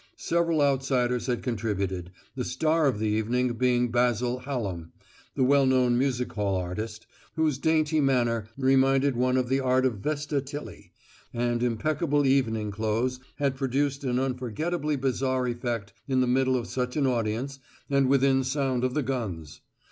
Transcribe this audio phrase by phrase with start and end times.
[0.17, 4.93] Several outsiders had contributed, the star of the evening being Basil Hallam,
[5.35, 9.99] the well known music hall artist, whose dainty manner, reminding one of the art of
[9.99, 10.91] Vesta Tilley,
[11.31, 16.97] and impeccable evening clothes had produced an unforgettably bizarre effect in the middle of such
[16.97, 19.61] an audience and within sound of the guns.